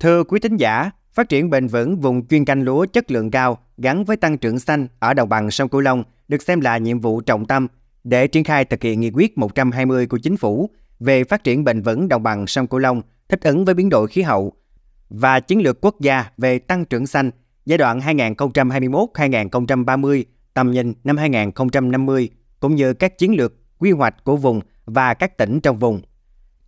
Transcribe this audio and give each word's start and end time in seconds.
Thưa 0.00 0.24
quý 0.24 0.40
thính 0.40 0.56
giả, 0.56 0.90
phát 1.12 1.28
triển 1.28 1.50
bền 1.50 1.66
vững 1.66 2.00
vùng 2.00 2.26
chuyên 2.26 2.44
canh 2.44 2.62
lúa 2.62 2.86
chất 2.86 3.10
lượng 3.10 3.30
cao 3.30 3.58
gắn 3.78 4.04
với 4.04 4.16
tăng 4.16 4.38
trưởng 4.38 4.58
xanh 4.58 4.88
ở 4.98 5.14
đồng 5.14 5.28
bằng 5.28 5.50
sông 5.50 5.68
Cửu 5.68 5.80
Long 5.80 6.04
được 6.28 6.42
xem 6.42 6.60
là 6.60 6.78
nhiệm 6.78 7.00
vụ 7.00 7.20
trọng 7.20 7.46
tâm 7.46 7.68
để 8.04 8.26
triển 8.26 8.44
khai 8.44 8.64
thực 8.64 8.82
hiện 8.82 9.00
nghị 9.00 9.10
quyết 9.10 9.38
120 9.38 10.06
của 10.06 10.18
chính 10.18 10.36
phủ 10.36 10.70
về 11.00 11.24
phát 11.24 11.44
triển 11.44 11.64
bền 11.64 11.82
vững 11.82 12.08
đồng 12.08 12.22
bằng 12.22 12.46
sông 12.46 12.66
Cửu 12.66 12.80
Long 12.80 13.02
thích 13.28 13.40
ứng 13.42 13.64
với 13.64 13.74
biến 13.74 13.88
đổi 13.88 14.08
khí 14.08 14.22
hậu 14.22 14.52
và 15.08 15.40
chiến 15.40 15.62
lược 15.62 15.78
quốc 15.80 16.00
gia 16.00 16.24
về 16.38 16.58
tăng 16.58 16.84
trưởng 16.84 17.06
xanh 17.06 17.30
giai 17.66 17.78
đoạn 17.78 18.00
2021-2030, 18.00 20.24
tầm 20.54 20.70
nhìn 20.70 20.92
năm 21.04 21.16
2050 21.16 22.30
cũng 22.60 22.74
như 22.74 22.94
các 22.94 23.18
chiến 23.18 23.36
lược 23.36 23.54
quy 23.78 23.90
hoạch 23.90 24.24
của 24.24 24.36
vùng 24.36 24.60
và 24.84 25.14
các 25.14 25.36
tỉnh 25.36 25.60
trong 25.60 25.78
vùng. 25.78 26.00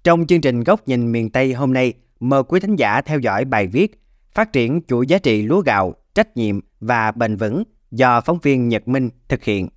Trong 0.04 0.26
chương 0.26 0.40
trình 0.40 0.64
Góc 0.64 0.88
nhìn 0.88 1.12
miền 1.12 1.30
Tây 1.30 1.52
hôm 1.52 1.72
nay, 1.72 1.92
mời 2.20 2.42
quý 2.42 2.60
thính 2.60 2.76
giả 2.76 3.00
theo 3.00 3.18
dõi 3.18 3.44
bài 3.44 3.66
viết 3.66 3.98
Phát 4.38 4.52
triển 4.52 4.80
chuỗi 4.88 5.06
giá 5.06 5.18
trị 5.18 5.42
lúa 5.42 5.60
gạo, 5.60 5.94
trách 6.14 6.36
nhiệm 6.36 6.60
và 6.80 7.12
bền 7.12 7.36
vững 7.36 7.62
do 7.90 8.20
phóng 8.20 8.38
viên 8.38 8.68
Nhật 8.68 8.88
Minh 8.88 9.10
thực 9.28 9.44
hiện. 9.44 9.68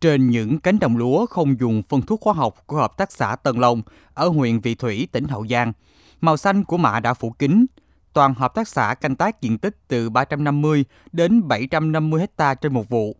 Trên 0.00 0.30
những 0.30 0.58
cánh 0.58 0.78
đồng 0.78 0.96
lúa 0.96 1.26
không 1.26 1.60
dùng 1.60 1.82
phân 1.88 2.02
thuốc 2.02 2.22
hóa 2.22 2.34
học 2.34 2.54
của 2.66 2.76
hợp 2.76 2.96
tác 2.96 3.12
xã 3.12 3.36
Tân 3.36 3.56
Long 3.56 3.82
ở 4.14 4.28
huyện 4.28 4.60
Vị 4.60 4.74
Thủy, 4.74 5.08
tỉnh 5.12 5.24
Hậu 5.24 5.46
Giang, 5.46 5.72
màu 6.20 6.36
xanh 6.36 6.64
của 6.64 6.76
mạ 6.76 7.00
đã 7.00 7.14
phủ 7.14 7.30
kín. 7.30 7.66
Toàn 8.12 8.34
hợp 8.34 8.54
tác 8.54 8.68
xã 8.68 8.94
canh 8.94 9.16
tác 9.16 9.40
diện 9.40 9.58
tích 9.58 9.76
từ 9.88 10.10
350 10.10 10.84
đến 11.12 11.48
750 11.48 12.20
hecta 12.20 12.54
trên 12.54 12.72
một 12.72 12.88
vụ. 12.88 13.16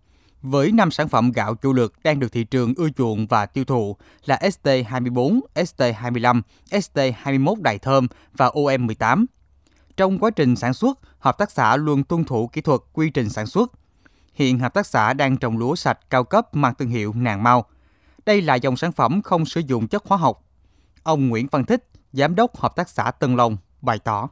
Với 0.49 0.73
5 0.73 0.91
sản 0.91 1.09
phẩm 1.09 1.33
gạo 1.33 1.55
chủ 1.55 1.73
lực 1.73 1.95
đang 2.05 2.21
được 2.21 2.33
thị 2.33 2.45
trường 2.45 2.75
ưa 2.77 2.89
chuộng 2.97 3.27
và 3.27 3.47
tiêu 3.47 3.65
thụ 3.65 3.97
là 4.25 4.39
ST24, 4.43 5.41
ST25, 5.55 6.41
ST21 6.71 7.63
Đại 7.63 7.79
Thơm 7.79 8.09
và 8.37 8.49
OM18. 8.49 9.25
Trong 9.97 10.19
quá 10.19 10.31
trình 10.31 10.57
sản 10.57 10.75
xuất, 10.75 10.99
hợp 11.19 11.39
tác 11.39 11.51
xã 11.51 11.77
luôn 11.77 12.05
tuân 12.05 12.25
thủ 12.25 12.47
kỹ 12.47 12.61
thuật 12.61 12.81
quy 12.93 13.11
trình 13.11 13.29
sản 13.29 13.47
xuất. 13.47 13.73
Hiện 14.35 14.59
hợp 14.59 14.75
tác 14.75 14.87
xã 14.87 15.13
đang 15.13 15.37
trồng 15.37 15.59
lúa 15.59 15.75
sạch 15.75 15.99
cao 16.11 16.25
cấp 16.25 16.55
mang 16.55 16.75
thương 16.75 16.89
hiệu 16.89 17.13
Nàng 17.17 17.43
Mau. 17.43 17.65
Đây 18.27 18.43
là 18.43 18.55
dòng 18.55 18.77
sản 18.77 18.93
phẩm 18.93 19.23
không 19.23 19.45
sử 19.45 19.61
dụng 19.61 19.89
chất 19.89 20.05
hóa 20.07 20.19
học. 20.19 20.45
Ông 21.03 21.29
Nguyễn 21.29 21.47
Văn 21.51 21.65
Thích, 21.65 21.89
giám 22.13 22.35
đốc 22.35 22.57
hợp 22.57 22.77
tác 22.77 22.89
xã 22.89 23.11
Tân 23.11 23.37
Long 23.37 23.57
bày 23.81 23.99
tỏ. 23.99 24.29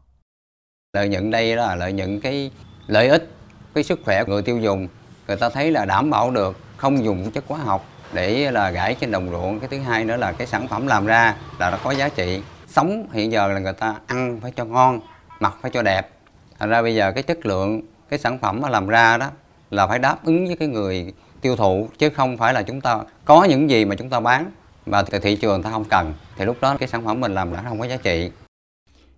Lợi 0.92 1.08
nhuận 1.08 1.30
đây 1.30 1.56
là 1.56 1.74
lợi 1.74 1.92
nhuận 1.92 2.20
cái 2.20 2.50
lợi 2.86 3.08
ích 3.08 3.30
cái 3.74 3.84
sức 3.84 4.00
khỏe 4.04 4.24
của 4.24 4.32
người 4.32 4.42
tiêu 4.42 4.58
dùng 4.58 4.88
người 5.28 5.36
ta 5.36 5.48
thấy 5.48 5.70
là 5.70 5.84
đảm 5.84 6.10
bảo 6.10 6.30
được 6.30 6.56
không 6.76 7.04
dùng 7.04 7.30
chất 7.30 7.44
hóa 7.48 7.58
học 7.58 7.84
để 8.12 8.50
là 8.50 8.70
gãi 8.70 8.94
trên 8.94 9.10
đồng 9.10 9.30
ruộng. 9.30 9.60
Cái 9.60 9.68
thứ 9.68 9.78
hai 9.78 10.04
nữa 10.04 10.16
là 10.16 10.32
cái 10.32 10.46
sản 10.46 10.68
phẩm 10.68 10.86
làm 10.86 11.06
ra 11.06 11.34
là 11.58 11.70
nó 11.70 11.78
có 11.84 11.90
giá 11.90 12.08
trị. 12.08 12.42
Sống 12.68 13.06
hiện 13.12 13.32
giờ 13.32 13.48
là 13.48 13.60
người 13.60 13.72
ta 13.72 13.94
ăn 14.06 14.38
phải 14.42 14.52
cho 14.56 14.64
ngon, 14.64 15.00
mặc 15.40 15.54
phải 15.62 15.70
cho 15.70 15.82
đẹp. 15.82 16.10
Thành 16.58 16.70
ra 16.70 16.82
bây 16.82 16.94
giờ 16.94 17.12
cái 17.12 17.22
chất 17.22 17.46
lượng, 17.46 17.82
cái 18.08 18.18
sản 18.18 18.38
phẩm 18.38 18.60
mà 18.60 18.68
làm 18.68 18.88
ra 18.88 19.16
đó 19.16 19.30
là 19.70 19.86
phải 19.86 19.98
đáp 19.98 20.24
ứng 20.24 20.46
với 20.46 20.56
cái 20.56 20.68
người 20.68 21.12
tiêu 21.40 21.56
thụ, 21.56 21.88
chứ 21.98 22.10
không 22.10 22.36
phải 22.36 22.54
là 22.54 22.62
chúng 22.62 22.80
ta 22.80 22.98
có 23.24 23.44
những 23.44 23.70
gì 23.70 23.84
mà 23.84 23.94
chúng 23.94 24.10
ta 24.10 24.20
bán 24.20 24.50
mà 24.86 25.02
thị 25.02 25.36
trường 25.36 25.62
ta 25.62 25.70
không 25.70 25.84
cần. 25.84 26.14
Thì 26.36 26.44
lúc 26.44 26.56
đó 26.60 26.76
cái 26.78 26.88
sản 26.88 27.04
phẩm 27.04 27.20
mình 27.20 27.34
làm 27.34 27.52
đã 27.52 27.62
không 27.68 27.80
có 27.80 27.86
giá 27.86 27.96
trị. 27.96 28.30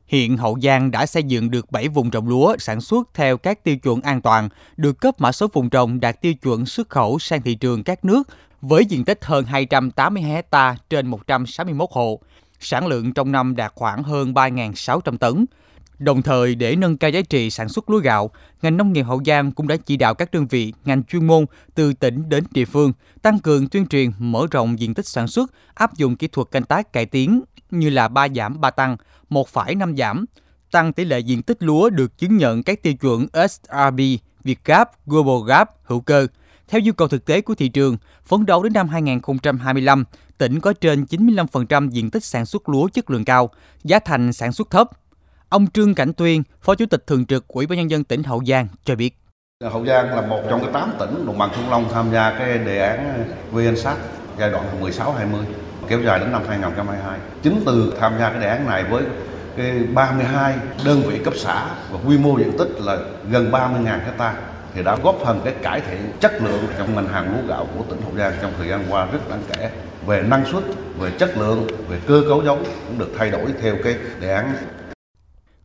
Hiện 0.06 0.36
Hậu 0.36 0.58
Giang 0.62 0.90
đã 0.90 1.06
xây 1.06 1.22
dựng 1.22 1.50
được 1.50 1.72
7 1.72 1.88
vùng 1.88 2.10
trồng 2.10 2.28
lúa 2.28 2.56
sản 2.58 2.80
xuất 2.80 3.08
theo 3.14 3.36
các 3.36 3.64
tiêu 3.64 3.76
chuẩn 3.76 4.00
an 4.00 4.20
toàn, 4.20 4.48
được 4.76 5.00
cấp 5.00 5.20
mã 5.20 5.32
số 5.32 5.48
vùng 5.52 5.70
trồng 5.70 6.00
đạt 6.00 6.20
tiêu 6.20 6.34
chuẩn 6.34 6.66
xuất 6.66 6.88
khẩu 6.88 7.18
sang 7.18 7.42
thị 7.42 7.54
trường 7.54 7.82
các 7.82 8.04
nước 8.04 8.22
với 8.60 8.84
diện 8.84 9.04
tích 9.04 9.18
hơn 9.24 9.44
280 9.44 10.22
hecta 10.22 10.76
trên 10.90 11.06
161 11.06 11.88
hộ. 11.92 12.20
Sản 12.60 12.86
lượng 12.86 13.12
trong 13.12 13.32
năm 13.32 13.56
đạt 13.56 13.72
khoảng 13.74 14.02
hơn 14.02 14.32
3.600 14.32 15.18
tấn. 15.18 15.44
Đồng 15.98 16.22
thời, 16.22 16.54
để 16.54 16.76
nâng 16.76 16.96
cao 16.96 17.10
giá 17.10 17.20
trị 17.20 17.50
sản 17.50 17.68
xuất 17.68 17.90
lúa 17.90 17.98
gạo, 17.98 18.30
ngành 18.62 18.76
nông 18.76 18.92
nghiệp 18.92 19.02
Hậu 19.02 19.22
Giang 19.26 19.52
cũng 19.52 19.68
đã 19.68 19.76
chỉ 19.76 19.96
đạo 19.96 20.14
các 20.14 20.30
đơn 20.30 20.46
vị, 20.46 20.72
ngành 20.84 21.04
chuyên 21.04 21.26
môn 21.26 21.44
từ 21.74 21.92
tỉnh 21.92 22.28
đến 22.28 22.44
địa 22.50 22.64
phương 22.64 22.92
tăng 23.22 23.38
cường 23.38 23.68
tuyên 23.68 23.86
truyền, 23.86 24.10
mở 24.18 24.46
rộng 24.50 24.78
diện 24.78 24.94
tích 24.94 25.06
sản 25.06 25.28
xuất, 25.28 25.52
áp 25.74 25.96
dụng 25.96 26.16
kỹ 26.16 26.28
thuật 26.28 26.50
canh 26.50 26.64
tác 26.64 26.92
cải 26.92 27.06
tiến 27.06 27.42
như 27.70 27.90
là 27.90 28.08
3 28.08 28.28
giảm 28.36 28.60
3 28.60 28.70
tăng, 28.70 28.96
1 29.28 29.48
phải 29.48 29.74
5 29.74 29.96
giảm, 29.96 30.24
tăng 30.70 30.92
tỷ 30.92 31.04
lệ 31.04 31.18
diện 31.18 31.42
tích 31.42 31.62
lúa 31.62 31.90
được 31.90 32.18
chứng 32.18 32.36
nhận 32.36 32.62
các 32.62 32.82
tiêu 32.82 32.94
chuẩn 32.94 33.26
SRB, 33.48 34.00
Việt 34.44 34.64
Gap, 34.64 35.06
Global 35.06 35.48
Gap, 35.48 35.70
hữu 35.84 36.00
cơ. 36.00 36.26
Theo 36.68 36.80
nhu 36.80 36.92
cầu 36.92 37.08
thực 37.08 37.24
tế 37.24 37.40
của 37.40 37.54
thị 37.54 37.68
trường, 37.68 37.96
phấn 38.24 38.46
đấu 38.46 38.62
đến 38.62 38.72
năm 38.72 38.88
2025, 38.88 40.04
tỉnh 40.38 40.60
có 40.60 40.72
trên 40.72 41.04
95% 41.04 41.88
diện 41.88 42.10
tích 42.10 42.24
sản 42.24 42.46
xuất 42.46 42.68
lúa 42.68 42.88
chất 42.88 43.10
lượng 43.10 43.24
cao, 43.24 43.50
giá 43.84 43.98
thành 43.98 44.32
sản 44.32 44.52
xuất 44.52 44.70
thấp. 44.70 44.90
Ông 45.48 45.66
Trương 45.66 45.94
Cảnh 45.94 46.12
Tuyên, 46.12 46.42
Phó 46.62 46.74
Chủ 46.74 46.86
tịch 46.86 47.06
Thường 47.06 47.26
trực 47.26 47.48
Ủy 47.48 47.66
ban 47.66 47.78
Nhân 47.78 47.90
dân 47.90 48.04
tỉnh 48.04 48.22
Hậu 48.22 48.42
Giang 48.46 48.68
cho 48.84 48.94
biết. 48.94 49.18
Hậu 49.64 49.86
Giang 49.86 50.14
là 50.14 50.26
một 50.26 50.42
trong 50.50 50.60
cái 50.60 50.70
8 50.72 50.92
tỉnh 50.98 51.26
đồng 51.26 51.38
bằng 51.38 51.50
sông 51.56 51.70
Long 51.70 51.88
tham 51.92 52.12
gia 52.12 52.38
cái 52.38 52.58
đề 52.58 52.78
án 52.78 53.24
VNSAT 53.52 53.96
giai 54.38 54.50
đoạn 54.50 54.80
16-20 54.80 55.44
kéo 55.88 56.00
dài 56.00 56.18
đến 56.18 56.32
năm 56.32 56.42
2022. 56.48 57.18
Chính 57.42 57.62
từ 57.66 57.94
tham 58.00 58.12
gia 58.18 58.30
cái 58.30 58.40
đề 58.40 58.48
án 58.48 58.66
này 58.66 58.84
với 58.84 59.04
cái 59.56 59.82
32 59.94 60.54
đơn 60.84 61.02
vị 61.02 61.18
cấp 61.24 61.34
xã 61.36 61.66
và 61.90 61.98
quy 62.06 62.18
mô 62.18 62.38
diện 62.38 62.52
tích 62.58 62.68
là 62.80 62.98
gần 63.30 63.50
30.000 63.50 63.84
hecta 63.84 64.34
thì 64.74 64.82
đã 64.82 64.96
góp 65.02 65.16
phần 65.24 65.40
cái 65.44 65.54
cải 65.62 65.80
thiện 65.80 66.12
chất 66.20 66.32
lượng 66.42 66.64
trong 66.78 66.94
ngành 66.94 67.08
hàng 67.08 67.36
lúa 67.36 67.48
gạo 67.48 67.66
của 67.76 67.84
tỉnh 67.90 68.02
Hậu 68.02 68.12
Giang 68.16 68.32
trong 68.42 68.52
thời 68.58 68.68
gian 68.68 68.84
qua 68.90 69.06
rất 69.06 69.30
đáng 69.30 69.42
kể 69.52 69.70
về 70.06 70.22
năng 70.22 70.44
suất, 70.52 70.62
về 70.98 71.10
chất 71.18 71.36
lượng, 71.36 71.66
về 71.88 72.00
cơ 72.06 72.22
cấu 72.28 72.44
giống 72.44 72.64
cũng 72.88 72.98
được 72.98 73.12
thay 73.18 73.30
đổi 73.30 73.54
theo 73.62 73.74
cái 73.84 73.96
đề 74.20 74.32
án. 74.32 74.52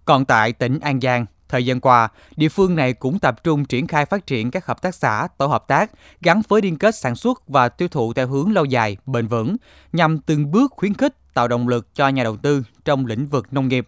Còn 0.06 0.26
tại 0.26 0.54
tỉnh 0.54 0.80
An 0.80 1.00
Giang, 1.02 1.26
Thời 1.52 1.66
gian 1.66 1.80
qua, 1.80 2.10
địa 2.36 2.50
phương 2.50 2.76
này 2.76 2.94
cũng 2.94 3.20
tập 3.20 3.44
trung 3.44 3.66
triển 3.66 3.88
khai 3.88 4.06
phát 4.06 4.28
triển 4.28 4.52
các 4.52 4.66
hợp 4.66 4.82
tác 4.82 4.96
xã, 4.96 5.28
tổ 5.38 5.48
hợp 5.48 5.68
tác 5.68 5.92
gắn 6.22 6.42
với 6.48 6.62
liên 6.62 6.78
kết 6.78 6.96
sản 6.96 7.16
xuất 7.16 7.48
và 7.48 7.70
tiêu 7.70 7.88
thụ 7.88 8.14
theo 8.14 8.28
hướng 8.28 8.54
lâu 8.54 8.66
dài, 8.66 8.98
bền 9.06 9.28
vững, 9.28 9.56
nhằm 9.94 10.20
từng 10.20 10.52
bước 10.52 10.72
khuyến 10.72 10.94
khích 10.94 11.34
tạo 11.34 11.48
động 11.48 11.68
lực 11.68 11.96
cho 11.96 12.08
nhà 12.08 12.24
đầu 12.24 12.38
tư 12.38 12.64
trong 12.86 13.06
lĩnh 13.06 13.26
vực 13.26 13.54
nông 13.54 13.68
nghiệp. 13.68 13.88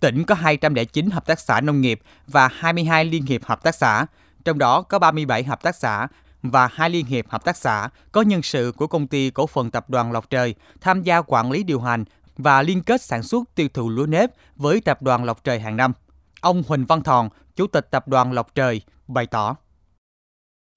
Tỉnh 0.00 0.24
có 0.24 0.34
209 0.34 1.10
hợp 1.10 1.26
tác 1.26 1.40
xã 1.40 1.60
nông 1.60 1.80
nghiệp 1.80 2.00
và 2.26 2.48
22 2.48 3.04
liên 3.04 3.22
hiệp 3.22 3.44
hợp 3.44 3.62
tác 3.62 3.74
xã, 3.74 4.06
trong 4.44 4.58
đó 4.58 4.82
có 4.82 4.98
37 4.98 5.44
hợp 5.44 5.62
tác 5.62 5.76
xã 5.76 6.08
và 6.42 6.68
hai 6.72 6.90
liên 6.90 7.06
hiệp 7.06 7.28
hợp 7.28 7.44
tác 7.44 7.56
xã 7.56 7.88
có 8.12 8.22
nhân 8.22 8.42
sự 8.42 8.72
của 8.76 8.86
công 8.86 9.06
ty 9.06 9.30
cổ 9.30 9.46
phần 9.46 9.70
tập 9.70 9.90
đoàn 9.90 10.12
Lộc 10.12 10.30
Trời 10.30 10.54
tham 10.80 11.02
gia 11.02 11.22
quản 11.22 11.50
lý 11.50 11.62
điều 11.62 11.80
hành 11.80 12.04
và 12.36 12.62
liên 12.62 12.82
kết 12.82 13.02
sản 13.02 13.22
xuất 13.22 13.54
tiêu 13.54 13.68
thụ 13.74 13.88
lúa 13.90 14.06
nếp 14.06 14.30
với 14.56 14.80
tập 14.80 15.02
đoàn 15.02 15.24
Lộc 15.24 15.44
Trời 15.44 15.60
hàng 15.60 15.76
năm. 15.76 15.92
Ông 16.40 16.62
Huỳnh 16.68 16.86
Văn 16.86 17.02
Thòn, 17.02 17.28
Chủ 17.56 17.66
tịch 17.66 17.90
Tập 17.90 18.08
đoàn 18.08 18.32
Lộc 18.32 18.54
Trời, 18.54 18.80
bày 19.08 19.26
tỏ. 19.26 19.56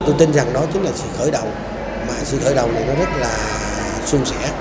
Tôi 0.05 0.15
tin 0.19 0.33
rằng 0.33 0.53
đó 0.53 0.61
chính 0.73 0.83
là 0.83 0.91
sự 0.95 1.07
khởi 1.17 1.31
đầu, 1.31 1.45
mà 2.07 2.13
sự 2.23 2.39
khởi 2.43 2.55
đầu 2.55 2.71
này 2.71 2.83
nó 2.87 2.93
rất 2.93 3.09
là 3.17 3.37
suôn 4.05 4.25
sẻ. 4.25 4.51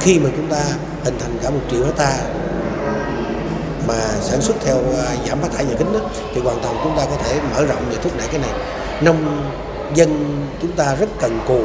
Khi 0.00 0.18
mà 0.18 0.30
chúng 0.36 0.50
ta 0.50 0.64
hình 1.04 1.18
thành 1.20 1.38
cả 1.42 1.50
một 1.50 1.60
triệu 1.70 1.84
hecta 1.84 2.18
mà 3.88 3.94
sản 4.20 4.40
xuất 4.40 4.56
theo 4.64 4.76
à, 4.76 5.16
giảm 5.26 5.40
phát 5.40 5.52
thải 5.52 5.64
nhà 5.64 5.74
kính 5.78 5.92
đó, 5.92 6.00
thì 6.34 6.40
hoàn 6.40 6.60
toàn 6.62 6.76
chúng 6.84 6.96
ta 6.96 7.04
có 7.10 7.16
thể 7.16 7.40
mở 7.52 7.66
rộng 7.66 7.84
và 7.90 8.02
thúc 8.02 8.12
đẩy 8.18 8.28
cái 8.28 8.40
này. 8.40 8.50
Nông 9.02 9.50
dân 9.94 10.40
chúng 10.62 10.72
ta 10.72 10.94
rất 10.94 11.08
cần 11.20 11.40
cù 11.48 11.64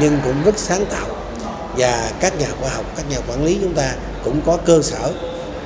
nhưng 0.00 0.18
cũng 0.24 0.42
rất 0.44 0.58
sáng 0.58 0.84
tạo 0.86 1.06
và 1.76 2.10
các 2.20 2.38
nhà 2.38 2.48
khoa 2.60 2.70
học, 2.70 2.84
các 2.96 3.10
nhà 3.10 3.18
quản 3.28 3.44
lý 3.44 3.58
chúng 3.62 3.74
ta 3.74 3.94
cũng 4.24 4.40
có 4.46 4.58
cơ 4.66 4.82
sở 4.82 5.14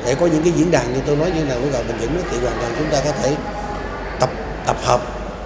để 0.08 0.14
có 0.14 0.26
những 0.26 0.42
cái 0.42 0.52
diễn 0.52 0.70
đàn 0.70 0.94
như 0.94 1.00
tôi 1.06 1.16
nói 1.16 1.30
như 1.36 1.44
là 1.44 1.54
của 1.54 1.70
gọi 1.72 1.84
bình 1.84 1.96
vững 2.00 2.22
thì 2.30 2.38
hoàn 2.38 2.58
toàn 2.60 2.74
chúng 2.78 2.88
ta 2.90 3.00
có 3.04 3.12
thể 3.12 3.36
tập 4.20 4.30
tập 4.66 4.76
hợp 4.82 5.00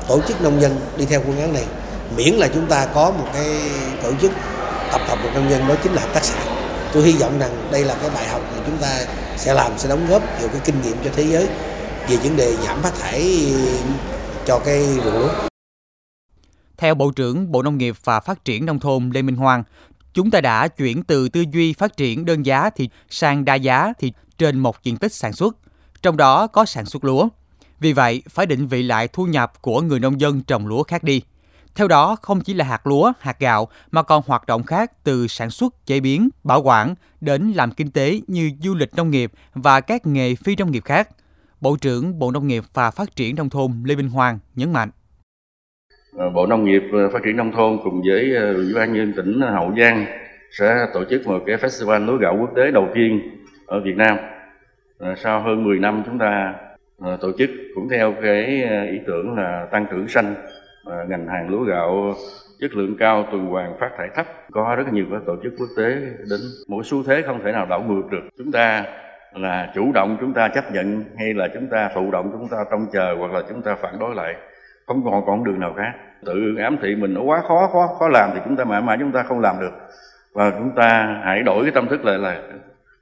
tổ 0.09 0.21
chức 0.29 0.43
nông 0.43 0.61
dân 0.61 0.77
đi 0.97 1.05
theo 1.05 1.21
phương 1.27 1.41
án 1.41 1.53
này 1.53 1.65
miễn 2.17 2.35
là 2.35 2.49
chúng 2.55 2.67
ta 2.67 2.87
có 2.95 3.11
một 3.11 3.27
cái 3.33 3.47
tổ 4.03 4.13
chức 4.21 4.31
tập 4.93 5.01
hợp 5.07 5.19
được 5.23 5.31
nông 5.35 5.51
dân 5.51 5.69
đó 5.69 5.75
chính 5.83 5.93
là 5.93 6.03
hợp 6.03 6.15
tác 6.15 6.25
xã 6.25 6.45
tôi 6.93 7.03
hy 7.03 7.13
vọng 7.13 7.39
rằng 7.39 7.69
đây 7.73 7.85
là 7.85 7.97
cái 8.01 8.11
bài 8.15 8.29
học 8.29 8.41
mà 8.57 8.63
chúng 8.67 8.77
ta 8.77 9.05
sẽ 9.37 9.55
làm 9.55 9.73
sẽ 9.79 9.89
đóng 9.89 10.07
góp 10.11 10.41
nhiều 10.41 10.49
cái 10.49 10.61
kinh 10.65 10.83
nghiệm 10.83 10.97
cho 11.05 11.11
thế 11.17 11.27
giới 11.27 11.49
về 12.09 12.17
vấn 12.17 12.37
đề 12.37 12.57
giảm 12.57 12.83
phát 12.83 12.93
thải 13.01 13.53
cho 14.47 14.59
cái 14.65 14.85
ruộng 15.05 15.19
lúa. 15.19 15.29
Theo 16.77 16.95
Bộ 16.95 17.11
trưởng 17.11 17.53
Bộ 17.53 17.63
Nông 17.63 17.79
nghiệp 17.79 17.97
và 18.05 18.21
Phát 18.21 18.45
triển 18.45 18.67
Nông 18.67 18.81
thôn 18.81 19.11
Lê 19.15 19.23
Minh 19.23 19.37
Hoàng, 19.37 19.65
chúng 20.15 20.31
ta 20.31 20.41
đã 20.41 20.69
chuyển 20.69 21.03
từ 21.03 21.29
tư 21.29 21.45
duy 21.53 21.73
phát 21.73 21.97
triển 21.97 22.25
đơn 22.25 22.47
giá 22.47 22.71
thì 22.71 22.89
sang 23.09 23.45
đa 23.45 23.55
giá 23.55 23.93
thì 23.99 24.13
trên 24.39 24.59
một 24.59 24.83
diện 24.83 24.97
tích 24.97 25.13
sản 25.13 25.33
xuất, 25.33 25.57
trong 26.03 26.17
đó 26.17 26.47
có 26.47 26.65
sản 26.65 26.87
xuất 26.87 27.05
lúa. 27.05 27.29
Vì 27.81 27.93
vậy, 27.93 28.23
phải 28.31 28.47
định 28.47 28.67
vị 28.67 28.83
lại 28.83 29.09
thu 29.09 29.27
nhập 29.27 29.63
của 29.63 29.81
người 29.81 30.01
nông 30.01 30.21
dân 30.21 30.43
trồng 30.43 30.67
lúa 30.67 30.83
khác 30.83 31.03
đi. 31.03 31.23
Theo 31.75 31.89
đó, 31.89 32.17
không 32.23 32.41
chỉ 32.41 32.55
là 32.55 32.65
hạt 32.65 32.87
lúa, 32.87 33.13
hạt 33.21 33.39
gạo 33.39 33.69
mà 33.91 34.03
còn 34.03 34.23
hoạt 34.27 34.47
động 34.47 34.63
khác 34.63 35.05
từ 35.05 35.27
sản 35.27 35.51
xuất, 35.51 35.87
chế 35.87 36.01
biến, 36.01 36.29
bảo 36.45 36.63
quản 36.63 36.95
đến 37.21 37.53
làm 37.53 37.73
kinh 37.73 37.91
tế 37.91 38.21
như 38.27 38.51
du 38.63 38.75
lịch 38.75 38.95
nông 38.95 39.11
nghiệp 39.11 39.33
và 39.55 39.81
các 39.81 40.07
nghề 40.07 40.35
phi 40.35 40.57
nông 40.57 40.71
nghiệp 40.71 40.85
khác. 40.85 41.09
Bộ 41.61 41.77
trưởng 41.77 42.19
Bộ 42.19 42.31
Nông 42.31 42.47
nghiệp 42.47 42.65
và 42.75 42.91
Phát 42.91 43.17
triển 43.17 43.37
Nông 43.37 43.51
thôn 43.51 43.83
Lê 43.85 43.97
Minh 43.97 44.09
Hoàng 44.09 44.39
nhấn 44.55 44.73
mạnh. 44.73 44.91
Ờ, 46.17 46.31
Bộ 46.31 46.47
Nông 46.47 46.65
nghiệp 46.65 46.83
ờ, 46.93 47.09
Phát 47.09 47.23
triển 47.25 47.37
Nông 47.37 47.53
thôn 47.53 47.79
cùng 47.85 48.03
với 48.07 48.35
ờ, 48.35 48.55
Ủy 48.55 48.73
ban 48.75 48.93
nhân 48.93 49.13
tỉnh 49.17 49.41
Hậu 49.41 49.73
Giang 49.79 50.07
sẽ 50.51 50.87
tổ 50.95 51.05
chức 51.05 51.27
một 51.27 51.43
cái 51.47 51.57
festival 51.57 52.07
lúa 52.07 52.17
gạo 52.17 52.37
quốc 52.41 52.51
tế 52.57 52.71
đầu 52.71 52.89
tiên 52.95 53.21
ở 53.67 53.81
Việt 53.81 53.97
Nam. 53.97 54.17
Sau 55.17 55.41
hơn 55.41 55.65
10 55.65 55.79
năm 55.79 56.03
chúng 56.07 56.19
ta 56.19 56.55
tổ 57.21 57.33
chức 57.39 57.51
cũng 57.75 57.89
theo 57.89 58.15
cái 58.23 58.45
ý 58.91 58.99
tưởng 59.07 59.37
là 59.37 59.67
tăng 59.71 59.87
trưởng 59.91 60.09
xanh 60.09 60.35
ngành 61.09 61.27
hàng 61.27 61.49
lúa 61.49 61.65
gạo 61.65 62.15
chất 62.61 62.75
lượng 62.75 62.97
cao, 62.99 63.29
tuần 63.33 63.47
hoàn 63.47 63.79
phát 63.81 63.91
thải 63.99 64.09
thấp. 64.15 64.27
Có 64.51 64.75
rất 64.77 64.93
nhiều 64.93 65.07
các 65.13 65.23
tổ 65.27 65.37
chức 65.43 65.53
quốc 65.59 65.69
tế 65.77 65.91
đến. 66.31 66.41
Một 66.69 66.87
xu 66.87 67.03
thế 67.03 67.23
không 67.23 67.41
thể 67.45 67.53
nào 67.53 67.67
đảo 67.71 67.83
ngược 67.89 68.11
được. 68.11 68.23
Chúng 68.39 68.53
ta 68.53 68.85
là 69.35 69.73
chủ 69.75 69.93
động 69.95 70.17
chúng 70.21 70.33
ta 70.33 70.49
chấp 70.49 70.73
nhận 70.73 71.05
hay 71.19 71.35
là 71.35 71.49
chúng 71.55 71.67
ta 71.67 71.91
thụ 71.95 72.11
động 72.11 72.31
chúng 72.33 72.49
ta 72.49 72.57
trông 72.71 72.87
chờ 72.93 73.15
hoặc 73.19 73.33
là 73.33 73.43
chúng 73.49 73.63
ta 73.63 73.75
phản 73.75 73.99
đối 73.99 74.15
lại? 74.15 74.35
Không 74.87 75.05
còn 75.05 75.27
còn 75.27 75.45
đường 75.45 75.61
nào 75.61 75.75
khác 75.77 75.93
tự 76.25 76.57
ám 76.57 76.77
thị 76.83 76.95
mình 76.95 77.15
nó 77.15 77.23
quá 77.23 77.43
khó 77.49 77.69
khó 77.73 77.97
khó 77.99 78.09
làm 78.09 78.31
thì 78.35 78.41
chúng 78.45 78.57
ta 78.57 78.65
mãi 78.65 78.83
mãi 78.83 78.97
chúng 79.01 79.13
ta 79.13 79.23
không 79.23 79.41
làm 79.41 79.61
được 79.61 79.73
và 80.33 80.51
chúng 80.51 80.71
ta 80.77 81.21
hãy 81.25 81.43
đổi 81.43 81.63
cái 81.63 81.73
tâm 81.75 81.89
thức 81.89 82.05
lại 82.05 82.19
là 82.19 82.43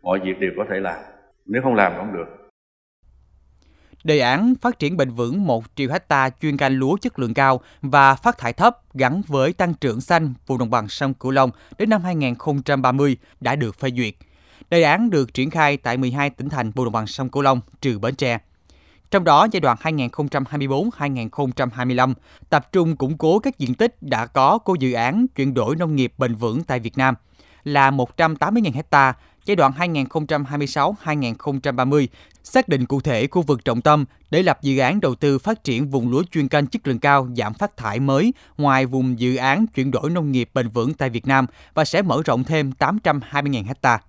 mọi 0.02 0.18
việc 0.18 0.40
đều 0.40 0.50
có 0.56 0.64
thể 0.70 0.80
làm 0.80 1.00
nếu 1.46 1.62
không 1.62 1.74
làm 1.74 1.92
không 1.96 2.12
được 2.12 2.40
Đề 4.04 4.18
án 4.18 4.54
phát 4.60 4.78
triển 4.78 4.96
bền 4.96 5.10
vững 5.10 5.46
1 5.46 5.64
triệu 5.74 5.90
hecta 5.90 6.30
chuyên 6.30 6.56
canh 6.56 6.72
lúa 6.72 6.96
chất 6.96 7.18
lượng 7.18 7.34
cao 7.34 7.60
và 7.82 8.14
phát 8.14 8.38
thải 8.38 8.52
thấp 8.52 8.76
gắn 8.94 9.22
với 9.26 9.52
tăng 9.52 9.74
trưởng 9.74 10.00
xanh 10.00 10.34
vùng 10.46 10.58
đồng 10.58 10.70
bằng 10.70 10.88
sông 10.88 11.14
Cửu 11.14 11.30
Long 11.30 11.50
đến 11.78 11.90
năm 11.90 12.02
2030 12.02 13.16
đã 13.40 13.56
được 13.56 13.74
phê 13.74 13.90
duyệt. 13.96 14.14
Đề 14.70 14.82
án 14.82 15.10
được 15.10 15.34
triển 15.34 15.50
khai 15.50 15.76
tại 15.76 15.96
12 15.96 16.30
tỉnh 16.30 16.48
thành 16.48 16.70
vùng 16.70 16.84
đồng 16.84 16.92
bằng 16.92 17.06
sông 17.06 17.28
Cửu 17.28 17.42
Long 17.42 17.60
trừ 17.80 17.98
Bến 17.98 18.14
Tre. 18.14 18.38
Trong 19.10 19.24
đó, 19.24 19.46
giai 19.52 19.60
đoạn 19.60 19.76
2024-2025 19.82 22.14
tập 22.50 22.72
trung 22.72 22.96
củng 22.96 23.18
cố 23.18 23.38
các 23.38 23.58
diện 23.58 23.74
tích 23.74 24.02
đã 24.02 24.26
có 24.26 24.58
của 24.58 24.74
dự 24.74 24.92
án 24.92 25.26
chuyển 25.28 25.54
đổi 25.54 25.76
nông 25.76 25.96
nghiệp 25.96 26.12
bền 26.18 26.34
vững 26.34 26.62
tại 26.62 26.80
Việt 26.80 26.98
Nam 26.98 27.14
là 27.64 27.90
180.000 27.90 28.72
hecta 28.72 29.14
giai 29.44 29.56
đoạn 29.56 29.72
2026-2030 29.78 32.06
xác 32.44 32.68
định 32.68 32.86
cụ 32.86 33.00
thể 33.00 33.26
khu 33.26 33.42
vực 33.42 33.64
trọng 33.64 33.82
tâm 33.82 34.04
để 34.30 34.42
lập 34.42 34.58
dự 34.62 34.78
án 34.78 35.00
đầu 35.00 35.14
tư 35.14 35.38
phát 35.38 35.64
triển 35.64 35.90
vùng 35.90 36.10
lúa 36.10 36.22
chuyên 36.30 36.48
canh 36.48 36.66
chất 36.66 36.88
lượng 36.88 36.98
cao 36.98 37.28
giảm 37.36 37.54
phát 37.54 37.76
thải 37.76 38.00
mới 38.00 38.34
ngoài 38.58 38.86
vùng 38.86 39.20
dự 39.20 39.36
án 39.36 39.66
chuyển 39.66 39.90
đổi 39.90 40.10
nông 40.10 40.32
nghiệp 40.32 40.50
bền 40.54 40.68
vững 40.68 40.94
tại 40.94 41.10
Việt 41.10 41.26
Nam 41.26 41.46
và 41.74 41.84
sẽ 41.84 42.02
mở 42.02 42.22
rộng 42.24 42.44
thêm 42.44 42.70
820.000 42.78 43.66
hectare. 43.66 44.02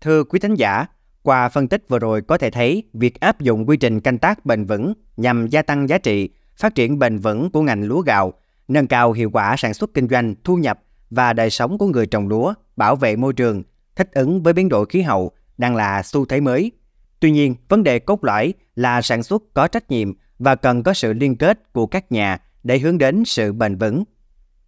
Thưa 0.00 0.24
quý 0.24 0.38
thính 0.38 0.54
giả, 0.54 0.86
qua 1.22 1.48
phân 1.48 1.68
tích 1.68 1.84
vừa 1.88 1.98
rồi 1.98 2.22
có 2.22 2.38
thể 2.38 2.50
thấy 2.50 2.82
việc 2.92 3.20
áp 3.20 3.40
dụng 3.40 3.68
quy 3.68 3.76
trình 3.76 4.00
canh 4.00 4.18
tác 4.18 4.46
bền 4.46 4.64
vững 4.64 4.92
nhằm 5.16 5.46
gia 5.46 5.62
tăng 5.62 5.88
giá 5.88 5.98
trị, 5.98 6.30
phát 6.56 6.74
triển 6.74 6.98
bền 6.98 7.18
vững 7.18 7.50
của 7.50 7.62
ngành 7.62 7.82
lúa 7.82 8.00
gạo, 8.00 8.32
nâng 8.68 8.86
cao 8.86 9.12
hiệu 9.12 9.30
quả 9.30 9.54
sản 9.58 9.74
xuất 9.74 9.94
kinh 9.94 10.08
doanh, 10.08 10.34
thu 10.44 10.56
nhập 10.56 10.80
và 11.10 11.32
đời 11.32 11.50
sống 11.50 11.78
của 11.78 11.86
người 11.86 12.06
trồng 12.06 12.28
lúa, 12.28 12.54
bảo 12.76 12.96
vệ 12.96 13.16
môi 13.16 13.32
trường, 13.32 13.62
thích 13.96 14.10
ứng 14.12 14.42
với 14.42 14.52
biến 14.52 14.68
đổi 14.68 14.86
khí 14.86 15.02
hậu 15.02 15.32
đang 15.58 15.76
là 15.76 16.02
xu 16.02 16.24
thế 16.24 16.40
mới. 16.40 16.72
Tuy 17.20 17.30
nhiên, 17.30 17.54
vấn 17.68 17.82
đề 17.82 17.98
cốt 17.98 18.24
lõi 18.24 18.54
là 18.76 19.02
sản 19.02 19.22
xuất 19.22 19.42
có 19.54 19.68
trách 19.68 19.90
nhiệm 19.90 20.12
và 20.38 20.54
cần 20.54 20.82
có 20.82 20.94
sự 20.94 21.12
liên 21.12 21.36
kết 21.36 21.72
của 21.72 21.86
các 21.86 22.12
nhà 22.12 22.38
để 22.62 22.78
hướng 22.78 22.98
đến 22.98 23.22
sự 23.26 23.52
bền 23.52 23.76
vững. 23.76 24.04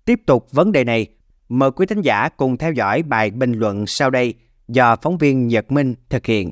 Tiếp 0.04 0.20
tục 0.26 0.46
vấn 0.52 0.72
đề 0.72 0.84
này, 0.84 1.06
mời 1.48 1.70
quý 1.70 1.86
thính 1.86 2.00
giả 2.00 2.28
cùng 2.28 2.56
theo 2.56 2.72
dõi 2.72 3.02
bài 3.02 3.30
bình 3.30 3.52
luận 3.52 3.86
sau 3.86 4.10
đây 4.10 4.34
do 4.72 4.96
phóng 5.02 5.18
viên 5.18 5.48
Nhật 5.48 5.72
Minh 5.72 5.94
thực 6.08 6.26
hiện. 6.26 6.50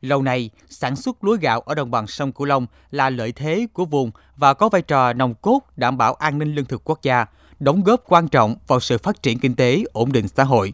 Lâu 0.00 0.22
nay, 0.22 0.50
sản 0.68 0.96
xuất 0.96 1.24
lúa 1.24 1.36
gạo 1.36 1.60
ở 1.60 1.74
đồng 1.74 1.90
bằng 1.90 2.06
sông 2.06 2.32
Cửu 2.32 2.46
Long 2.46 2.66
là 2.90 3.10
lợi 3.10 3.32
thế 3.32 3.66
của 3.72 3.84
vùng 3.84 4.10
và 4.36 4.54
có 4.54 4.68
vai 4.68 4.82
trò 4.82 5.12
nòng 5.12 5.34
cốt 5.34 5.60
đảm 5.76 5.98
bảo 5.98 6.14
an 6.14 6.38
ninh 6.38 6.54
lương 6.54 6.64
thực 6.64 6.82
quốc 6.84 7.02
gia, 7.02 7.26
đóng 7.60 7.84
góp 7.84 8.02
quan 8.08 8.28
trọng 8.28 8.56
vào 8.66 8.80
sự 8.80 8.98
phát 8.98 9.22
triển 9.22 9.38
kinh 9.38 9.54
tế, 9.54 9.84
ổn 9.92 10.12
định 10.12 10.28
xã 10.28 10.44
hội. 10.44 10.72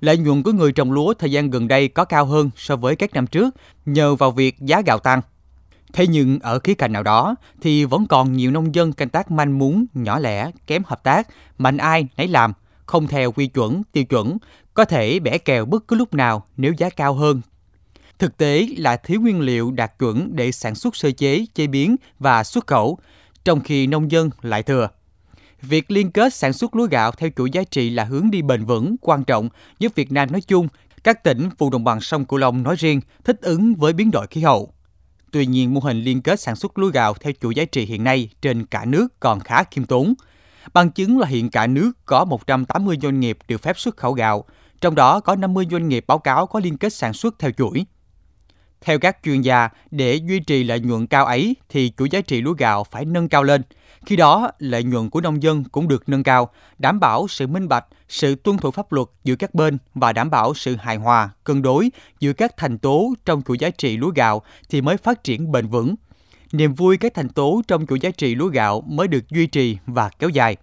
Lợi 0.00 0.18
nhuận 0.18 0.42
của 0.42 0.52
người 0.52 0.72
trồng 0.72 0.92
lúa 0.92 1.14
thời 1.14 1.32
gian 1.32 1.50
gần 1.50 1.68
đây 1.68 1.88
có 1.88 2.04
cao 2.04 2.24
hơn 2.24 2.50
so 2.56 2.76
với 2.76 2.96
các 2.96 3.14
năm 3.14 3.26
trước 3.26 3.54
nhờ 3.86 4.14
vào 4.14 4.30
việc 4.30 4.56
giá 4.58 4.82
gạo 4.86 4.98
tăng. 4.98 5.20
Thế 5.92 6.06
nhưng 6.06 6.38
ở 6.38 6.58
khía 6.58 6.74
cạnh 6.74 6.92
nào 6.92 7.02
đó 7.02 7.34
thì 7.60 7.84
vẫn 7.84 8.06
còn 8.06 8.32
nhiều 8.32 8.50
nông 8.50 8.74
dân 8.74 8.92
canh 8.92 9.08
tác 9.08 9.30
manh 9.30 9.58
mún, 9.58 9.86
nhỏ 9.94 10.18
lẻ, 10.18 10.50
kém 10.66 10.82
hợp 10.86 11.02
tác, 11.02 11.28
mạnh 11.58 11.76
ai 11.76 12.08
nấy 12.16 12.28
làm, 12.28 12.52
không 12.86 13.06
theo 13.06 13.32
quy 13.32 13.46
chuẩn, 13.46 13.82
tiêu 13.92 14.04
chuẩn, 14.04 14.38
có 14.74 14.84
thể 14.84 15.20
bẻ 15.20 15.38
kèo 15.38 15.64
bất 15.64 15.88
cứ 15.88 15.96
lúc 15.96 16.14
nào 16.14 16.44
nếu 16.56 16.72
giá 16.72 16.90
cao 16.90 17.14
hơn 17.14 17.40
Thực 18.18 18.36
tế 18.36 18.68
là 18.76 18.96
thiếu 18.96 19.20
nguyên 19.20 19.40
liệu 19.40 19.70
đạt 19.70 19.98
chuẩn 19.98 20.36
để 20.36 20.52
sản 20.52 20.74
xuất 20.74 20.96
sơ 20.96 21.10
chế, 21.10 21.46
chế 21.54 21.66
biến 21.66 21.96
và 22.18 22.44
xuất 22.44 22.66
khẩu, 22.66 22.98
trong 23.44 23.60
khi 23.60 23.86
nông 23.86 24.10
dân 24.10 24.30
lại 24.42 24.62
thừa. 24.62 24.88
Việc 25.62 25.90
liên 25.90 26.10
kết 26.10 26.34
sản 26.34 26.52
xuất 26.52 26.76
lúa 26.76 26.86
gạo 26.86 27.12
theo 27.12 27.30
chuỗi 27.36 27.50
giá 27.50 27.64
trị 27.64 27.90
là 27.90 28.04
hướng 28.04 28.30
đi 28.30 28.42
bền 28.42 28.64
vững, 28.64 28.96
quan 29.00 29.24
trọng 29.24 29.48
giúp 29.78 29.92
Việt 29.94 30.12
Nam 30.12 30.32
nói 30.32 30.40
chung, 30.40 30.68
các 31.04 31.24
tỉnh 31.24 31.48
vùng 31.58 31.70
đồng 31.70 31.84
bằng 31.84 32.00
sông 32.00 32.24
Cửu 32.24 32.38
Long 32.38 32.62
nói 32.62 32.76
riêng 32.78 33.00
thích 33.24 33.40
ứng 33.42 33.74
với 33.74 33.92
biến 33.92 34.10
đổi 34.10 34.26
khí 34.26 34.40
hậu. 34.40 34.72
Tuy 35.32 35.46
nhiên, 35.46 35.74
mô 35.74 35.80
hình 35.80 36.00
liên 36.00 36.22
kết 36.22 36.40
sản 36.40 36.56
xuất 36.56 36.78
lúa 36.78 36.88
gạo 36.88 37.14
theo 37.14 37.32
chuỗi 37.40 37.54
giá 37.54 37.64
trị 37.64 37.84
hiện 37.84 38.04
nay 38.04 38.28
trên 38.42 38.66
cả 38.66 38.84
nước 38.84 39.20
còn 39.20 39.40
khá 39.40 39.64
khiêm 39.64 39.84
tốn. 39.84 40.14
Bằng 40.74 40.90
chứng 40.90 41.18
là 41.18 41.26
hiện 41.26 41.50
cả 41.50 41.66
nước 41.66 41.92
có 42.04 42.24
180 42.24 42.96
doanh 43.02 43.20
nghiệp 43.20 43.38
được 43.48 43.62
phép 43.62 43.78
xuất 43.78 43.96
khẩu 43.96 44.12
gạo, 44.12 44.44
trong 44.80 44.94
đó 44.94 45.20
có 45.20 45.36
50 45.36 45.66
doanh 45.70 45.88
nghiệp 45.88 46.04
báo 46.06 46.18
cáo 46.18 46.46
có 46.46 46.60
liên 46.60 46.76
kết 46.76 46.92
sản 46.92 47.12
xuất 47.12 47.38
theo 47.38 47.50
chuỗi. 47.50 47.86
Theo 48.80 48.98
các 48.98 49.18
chuyên 49.22 49.40
gia, 49.40 49.68
để 49.90 50.14
duy 50.14 50.40
trì 50.40 50.64
lợi 50.64 50.80
nhuận 50.80 51.06
cao 51.06 51.24
ấy 51.24 51.56
thì 51.68 51.92
chuỗi 51.96 52.10
giá 52.10 52.20
trị 52.20 52.40
lúa 52.40 52.52
gạo 52.52 52.84
phải 52.84 53.04
nâng 53.04 53.28
cao 53.28 53.42
lên. 53.42 53.62
Khi 54.06 54.16
đó, 54.16 54.50
lợi 54.58 54.84
nhuận 54.84 55.10
của 55.10 55.20
nông 55.20 55.42
dân 55.42 55.64
cũng 55.64 55.88
được 55.88 56.08
nâng 56.08 56.22
cao, 56.22 56.50
đảm 56.78 57.00
bảo 57.00 57.28
sự 57.28 57.46
minh 57.46 57.68
bạch, 57.68 57.86
sự 58.08 58.34
tuân 58.34 58.58
thủ 58.58 58.70
pháp 58.70 58.92
luật 58.92 59.08
giữa 59.24 59.36
các 59.36 59.54
bên 59.54 59.78
và 59.94 60.12
đảm 60.12 60.30
bảo 60.30 60.54
sự 60.54 60.76
hài 60.76 60.96
hòa, 60.96 61.30
cân 61.44 61.62
đối 61.62 61.90
giữa 62.20 62.32
các 62.32 62.56
thành 62.56 62.78
tố 62.78 63.14
trong 63.24 63.42
chuỗi 63.42 63.58
giá 63.58 63.70
trị 63.70 63.96
lúa 63.96 64.10
gạo 64.10 64.42
thì 64.68 64.80
mới 64.80 64.96
phát 64.96 65.24
triển 65.24 65.52
bền 65.52 65.68
vững. 65.68 65.94
Niềm 66.52 66.74
vui 66.74 66.96
các 66.96 67.14
thành 67.14 67.28
tố 67.28 67.62
trong 67.68 67.86
chuỗi 67.86 68.00
giá 68.00 68.10
trị 68.10 68.34
lúa 68.34 68.48
gạo 68.48 68.80
mới 68.80 69.08
được 69.08 69.28
duy 69.28 69.46
trì 69.46 69.78
và 69.86 70.10
kéo 70.18 70.28
dài 70.28 70.56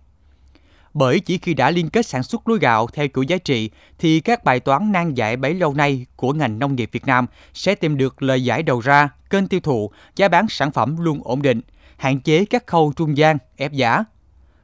bởi 0.96 1.20
chỉ 1.20 1.38
khi 1.38 1.54
đã 1.54 1.72
liên 1.72 1.90
kết 1.90 2.06
sản 2.06 2.24
xuất 2.24 2.48
lúa 2.48 2.58
gạo 2.58 2.88
theo 2.94 3.08
chuỗi 3.14 3.28
giá 3.28 3.38
trị 3.38 3.70
thì 4.00 4.20
các 4.20 4.44
bài 4.44 4.60
toán 4.60 4.92
nan 4.92 5.14
giải 5.14 5.38
bấy 5.38 5.54
lâu 5.54 5.74
nay 5.74 6.06
của 6.16 6.34
ngành 6.34 6.60
nông 6.60 6.76
nghiệp 6.76 6.90
Việt 6.92 7.06
Nam 7.06 7.26
sẽ 7.54 7.76
tìm 7.76 7.98
được 7.98 8.22
lời 8.22 8.44
giải 8.44 8.64
đầu 8.64 8.80
ra, 8.80 9.10
kênh 9.30 9.48
tiêu 9.48 9.60
thụ, 9.60 9.92
giá 10.16 10.28
bán 10.28 10.46
sản 10.50 10.72
phẩm 10.72 10.98
luôn 11.00 11.22
ổn 11.24 11.42
định, 11.42 11.62
hạn 11.98 12.20
chế 12.20 12.46
các 12.46 12.68
khâu 12.68 12.94
trung 12.96 13.18
gian, 13.18 13.38
ép 13.58 13.72
giá. 13.72 14.04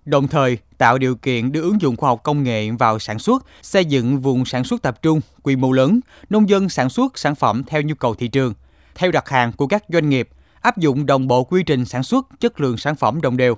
Đồng 0.05 0.27
thời, 0.27 0.57
tạo 0.77 0.97
điều 0.97 1.15
kiện 1.15 1.51
đưa 1.51 1.61
ứng 1.61 1.81
dụng 1.81 1.95
khoa 1.95 2.09
học 2.09 2.23
công 2.23 2.43
nghệ 2.43 2.71
vào 2.71 2.99
sản 2.99 3.19
xuất, 3.19 3.45
xây 3.61 3.85
dựng 3.85 4.19
vùng 4.19 4.45
sản 4.45 4.63
xuất 4.63 4.81
tập 4.81 5.01
trung, 5.01 5.21
quy 5.43 5.55
mô 5.55 5.71
lớn, 5.71 5.99
nông 6.29 6.49
dân 6.49 6.69
sản 6.69 6.89
xuất 6.89 7.17
sản 7.17 7.35
phẩm 7.35 7.63
theo 7.67 7.81
nhu 7.81 7.95
cầu 7.95 8.15
thị 8.15 8.27
trường, 8.27 8.53
theo 8.95 9.11
đặt 9.11 9.29
hàng 9.29 9.51
của 9.51 9.67
các 9.67 9.83
doanh 9.89 10.09
nghiệp, 10.09 10.29
áp 10.61 10.77
dụng 10.77 11.05
đồng 11.05 11.27
bộ 11.27 11.43
quy 11.43 11.63
trình 11.63 11.85
sản 11.85 12.03
xuất, 12.03 12.27
chất 12.39 12.59
lượng 12.59 12.77
sản 12.77 12.95
phẩm 12.95 13.21
đồng 13.21 13.37
đều. 13.37 13.57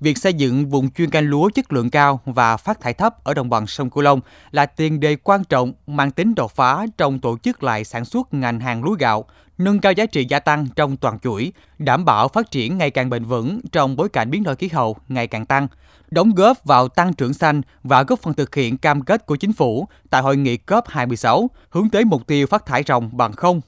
Việc 0.00 0.18
xây 0.18 0.34
dựng 0.34 0.70
vùng 0.70 0.90
chuyên 0.90 1.10
canh 1.10 1.24
lúa 1.24 1.50
chất 1.54 1.72
lượng 1.72 1.90
cao 1.90 2.20
và 2.24 2.56
phát 2.56 2.80
thải 2.80 2.94
thấp 2.94 3.24
ở 3.24 3.34
đồng 3.34 3.50
bằng 3.50 3.66
sông 3.66 3.90
Cửu 3.90 4.02
Long 4.02 4.20
là 4.50 4.66
tiền 4.66 5.00
đề 5.00 5.16
quan 5.16 5.44
trọng 5.44 5.72
mang 5.86 6.10
tính 6.10 6.34
đột 6.34 6.52
phá 6.52 6.86
trong 6.98 7.18
tổ 7.18 7.38
chức 7.38 7.62
lại 7.62 7.84
sản 7.84 8.04
xuất 8.04 8.34
ngành 8.34 8.60
hàng 8.60 8.84
lúa 8.84 8.96
gạo, 8.98 9.24
nâng 9.58 9.80
cao 9.80 9.92
giá 9.92 10.06
trị 10.06 10.26
gia 10.28 10.38
tăng 10.38 10.66
trong 10.76 10.96
toàn 10.96 11.18
chuỗi, 11.18 11.52
đảm 11.78 12.04
bảo 12.04 12.28
phát 12.28 12.50
triển 12.50 12.78
ngày 12.78 12.90
càng 12.90 13.10
bền 13.10 13.24
vững 13.24 13.60
trong 13.72 13.96
bối 13.96 14.08
cảnh 14.08 14.30
biến 14.30 14.42
đổi 14.42 14.56
khí 14.56 14.68
hậu 14.68 14.96
ngày 15.08 15.26
càng 15.26 15.46
tăng, 15.46 15.68
đóng 16.10 16.30
góp 16.34 16.64
vào 16.64 16.88
tăng 16.88 17.12
trưởng 17.12 17.34
xanh 17.34 17.62
và 17.82 18.02
góp 18.02 18.22
phần 18.22 18.34
thực 18.34 18.54
hiện 18.54 18.76
cam 18.76 19.02
kết 19.02 19.26
của 19.26 19.36
chính 19.36 19.52
phủ 19.52 19.88
tại 20.10 20.22
hội 20.22 20.36
nghị 20.36 20.58
COP26 20.66 21.46
hướng 21.70 21.90
tới 21.90 22.04
mục 22.04 22.26
tiêu 22.26 22.46
phát 22.46 22.66
thải 22.66 22.82
ròng 22.86 23.16
bằng 23.16 23.32
không 23.32 23.60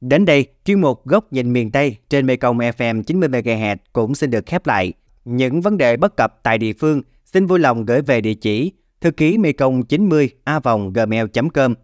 Đến 0.00 0.24
đây, 0.24 0.46
chuyên 0.64 0.80
mục 0.80 1.06
Góc 1.06 1.32
nhìn 1.32 1.52
miền 1.52 1.70
Tây 1.70 1.96
trên 2.08 2.26
Mekong 2.26 2.58
FM 2.58 3.02
90MHz 3.02 3.76
cũng 3.92 4.14
xin 4.14 4.30
được 4.30 4.46
khép 4.46 4.66
lại. 4.66 4.92
Những 5.24 5.60
vấn 5.60 5.78
đề 5.78 5.96
bất 5.96 6.16
cập 6.16 6.42
tại 6.42 6.58
địa 6.58 6.72
phương 6.72 7.02
xin 7.24 7.46
vui 7.46 7.58
lòng 7.58 7.84
gửi 7.84 8.02
về 8.02 8.20
địa 8.20 8.34
chỉ 8.34 8.72
thư 9.00 9.10
ký 9.10 9.38
mekong 9.38 9.82
90 9.82 10.30
a 10.44 10.60
gmail.com. 10.94 11.74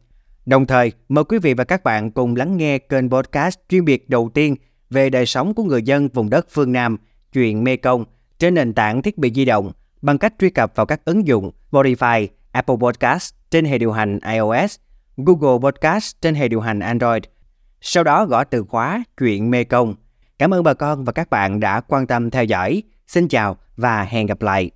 Đồng 0.47 0.67
thời, 0.67 0.93
mời 1.09 1.25
quý 1.25 1.39
vị 1.39 1.55
và 1.55 1.65
các 1.65 1.85
bạn 1.85 2.11
cùng 2.11 2.37
lắng 2.37 2.57
nghe 2.57 2.79
kênh 2.79 3.11
podcast 3.11 3.59
chuyên 3.69 3.85
biệt 3.85 4.09
đầu 4.09 4.31
tiên 4.35 4.57
về 4.91 5.11
đời 5.11 5.27
sống 5.27 5.55
của 5.55 5.63
người 5.63 5.83
dân 5.83 6.09
vùng 6.09 6.31
đất 6.31 6.47
phương 6.51 6.73
Nam, 6.73 6.97
chuyện 7.33 7.65
Mekong 7.65 8.05
trên 8.39 8.55
nền 8.55 8.75
tảng 8.75 9.03
thiết 9.03 9.19
bị 9.19 9.33
di 9.35 9.45
động 9.45 9.73
bằng 10.03 10.19
cách 10.19 10.35
truy 10.39 10.51
cập 10.51 10.73
vào 10.75 10.87
các 10.87 11.05
ứng 11.05 11.27
dụng 11.27 11.51
Spotify, 11.71 12.27
Apple 12.53 12.77
Podcast 12.81 13.35
trên 13.51 13.65
hệ 13.65 13.79
điều 13.79 13.93
hành 13.93 14.19
iOS, 14.33 14.77
Google 15.17 15.71
Podcast 15.71 16.17
trên 16.21 16.35
hệ 16.35 16.49
điều 16.49 16.61
hành 16.61 16.81
Android– 16.81 17.23
sau 17.81 18.05
đó 18.05 18.27
gõ 18.27 18.45
từ 18.45 18.65
khóa 18.65 19.05
chuyện 19.19 19.51
Mekong. 19.51 19.87
Công. 19.87 20.03
Cảm 20.39 20.55
ơn 20.55 20.63
bà 20.63 20.75
con 20.75 21.05
và 21.05 21.13
các 21.13 21.31
bạn 21.31 21.61
đã 21.61 21.81
quan 21.81 22.07
tâm 22.07 22.31
theo 22.31 22.45
dõi. 22.45 22.83
Xin 23.07 23.29
chào 23.29 23.57
và 23.77 24.03
hẹn 24.03 24.27
gặp 24.27 24.43
lại. 24.43 24.71